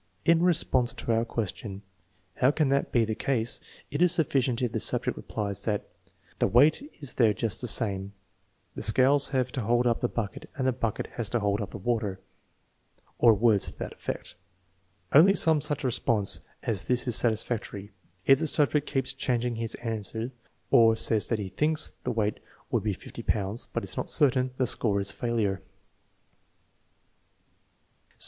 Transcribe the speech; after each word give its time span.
In 0.25 0.41
response 0.41 0.93
to 0.93 1.11
our 1.11 1.23
question," 1.23 1.83
How 2.37 2.49
can 2.49 2.69
that 2.69 2.91
be 2.91 3.05
the 3.05 3.13
case?" 3.13 3.61
it 3.91 4.01
is 4.01 4.11
sufficient 4.11 4.59
if 4.63 4.71
the 4.71 4.79
subject 4.79 5.15
replies 5.15 5.63
that" 5.65 5.87
The 6.39 6.47
weight 6.47 6.81
is 7.01 7.13
there 7.13 7.35
just 7.35 7.61
the 7.61 7.67
same; 7.67 8.13
the 8.73 8.81
scales 8.81 9.27
have 9.29 9.51
to 9.51 9.61
hold 9.61 9.85
up 9.85 10.01
the 10.01 10.09
bucket 10.09 10.49
and 10.57 10.65
the 10.65 10.71
bucket 10.73 11.05
has 11.17 11.29
to 11.29 11.39
hold 11.39 11.61
up 11.61 11.69
the 11.69 11.77
water," 11.77 12.19
or 13.19 13.35
words 13.35 13.65
to 13.65 13.77
that 13.77 13.93
effect. 13.93 14.33
Only 15.13 15.35
some 15.35 15.61
such 15.61 15.83
response 15.83 16.41
as 16.63 16.85
this 16.85 17.07
is 17.07 17.15
satisfactory. 17.15 17.91
If 18.25 18.39
the 18.39 18.47
subject 18.47 18.87
keeps 18.87 19.13
chang 19.13 19.43
ing 19.43 19.57
his 19.57 19.75
answer 19.75 20.31
or 20.71 20.95
says 20.95 21.27
that 21.27 21.37
he 21.37 21.49
thinks 21.49 21.91
the 22.03 22.09
weight 22.11 22.39
would 22.71 22.81
be 22.83 22.93
50 22.93 23.21
pounds, 23.21 23.67
but 23.71 23.83
is 23.83 23.95
not 23.95 24.09
certain, 24.09 24.49
the 24.57 24.65
score 24.65 24.99
is 24.99 25.11
failure. 25.11 25.61